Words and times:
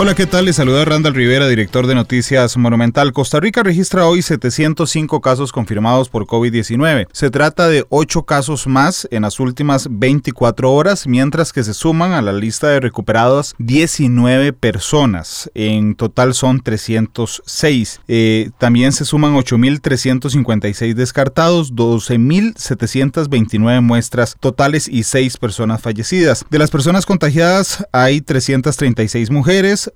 Hola, 0.00 0.14
¿qué 0.14 0.26
tal? 0.26 0.44
Les 0.44 0.54
saluda 0.54 0.84
Randall 0.84 1.12
Rivera, 1.12 1.48
director 1.48 1.88
de 1.88 1.96
Noticias 1.96 2.56
Monumental. 2.56 3.12
Costa 3.12 3.40
Rica 3.40 3.64
registra 3.64 4.06
hoy 4.06 4.22
705 4.22 5.20
casos 5.20 5.50
confirmados 5.50 6.08
por 6.08 6.24
COVID-19. 6.24 7.08
Se 7.10 7.30
trata 7.30 7.66
de 7.66 7.84
8 7.88 8.22
casos 8.22 8.68
más 8.68 9.08
en 9.10 9.22
las 9.22 9.40
últimas 9.40 9.88
24 9.90 10.72
horas, 10.72 11.08
mientras 11.08 11.52
que 11.52 11.64
se 11.64 11.74
suman 11.74 12.12
a 12.12 12.22
la 12.22 12.32
lista 12.32 12.68
de 12.68 12.78
recuperados 12.78 13.56
19 13.58 14.52
personas. 14.52 15.50
En 15.54 15.96
total 15.96 16.32
son 16.32 16.60
306. 16.60 18.00
Eh, 18.06 18.50
también 18.56 18.92
se 18.92 19.04
suman 19.04 19.34
8.356 19.34 20.94
descartados, 20.94 21.74
12.729 21.74 23.80
muestras 23.80 24.36
totales 24.38 24.86
y 24.86 25.02
6 25.02 25.38
personas 25.38 25.82
fallecidas. 25.82 26.44
De 26.50 26.60
las 26.60 26.70
personas 26.70 27.04
contagiadas 27.04 27.84
hay 27.90 28.20
336 28.20 29.32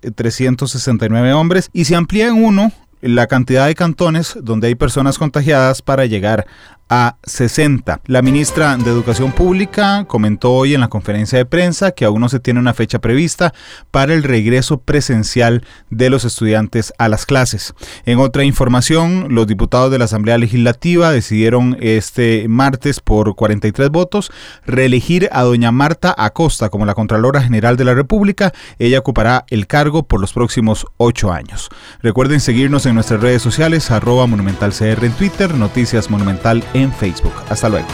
mujeres, 0.01 0.14
369 0.14 1.32
hombres 1.32 1.70
y 1.73 1.84
se 1.84 1.96
amplía 1.96 2.28
en 2.28 2.45
uno 2.45 2.73
la 3.00 3.27
cantidad 3.27 3.66
de 3.66 3.74
cantones 3.74 4.38
donde 4.41 4.69
hay 4.69 4.74
personas 4.77 5.19
contagiadas 5.19 5.83
para 5.83 6.06
llegar 6.06 6.46
a 6.95 7.16
60. 7.23 8.02
La 8.05 8.20
ministra 8.20 8.77
de 8.77 8.91
Educación 8.91 9.33
Pública 9.33 10.05
comentó 10.06 10.52
hoy 10.52 10.74
en 10.74 10.83
la 10.83 10.88
conferencia 10.88 11.38
de 11.38 11.46
prensa 11.46 11.92
que 11.92 12.05
aún 12.05 12.20
no 12.20 12.28
se 12.28 12.38
tiene 12.38 12.60
una 12.60 12.74
fecha 12.74 12.98
prevista 12.98 13.55
para 13.91 14.12
el 14.12 14.23
regreso 14.23 14.77
presencial 14.77 15.64
de 15.88 16.10
los 16.10 16.27
estudiantes 16.27 16.92
a 16.98 17.09
las 17.09 17.24
clases. 17.24 17.73
En 18.05 18.19
otra 18.19 18.45
información, 18.45 19.28
los 19.30 19.47
diputados 19.47 19.91
de 19.91 19.97
la 19.97 20.05
Asamblea 20.05 20.36
Legislativa 20.36 21.11
decidieron 21.11 21.78
este 21.81 22.47
martes 22.47 23.00
por 23.00 23.36
43 23.36 23.88
votos 23.88 24.31
reelegir 24.66 25.31
a 25.33 25.44
doña 25.44 25.72
Marta 25.72 26.14
Acosta 26.19 26.69
como 26.69 26.84
la 26.84 26.92
Contralora 26.92 27.41
General 27.41 27.78
de 27.78 27.84
la 27.84 27.94
República. 27.94 28.53
Ella 28.78 28.98
ocupará 28.98 29.47
el 29.48 29.66
cargo 29.66 30.03
por 30.03 30.20
los 30.20 30.34
próximos 30.34 30.86
ocho 30.98 31.33
años. 31.33 31.70
Recuerden 32.03 32.41
seguirnos 32.41 32.84
en 32.84 32.97
nuestras 32.97 33.22
redes 33.22 33.41
sociales, 33.41 33.91
arroba 33.91 34.27
monumentalcr 34.27 35.03
en 35.03 35.12
Twitter, 35.12 35.55
Noticias 35.55 36.11
Monumental 36.11 36.62
en 36.75 36.81
en 36.83 36.92
Facebook. 36.92 37.34
Hasta 37.48 37.69
luego. 37.69 37.88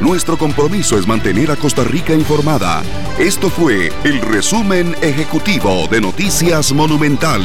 Nuestro 0.00 0.38
compromiso 0.38 0.98
es 0.98 1.06
mantener 1.06 1.50
a 1.50 1.56
Costa 1.56 1.84
Rica 1.84 2.14
informada. 2.14 2.82
Esto 3.18 3.50
fue 3.50 3.92
el 4.04 4.20
resumen 4.22 4.96
ejecutivo 5.02 5.86
de 5.88 6.00
Noticias 6.00 6.72
Monumental. 6.72 7.42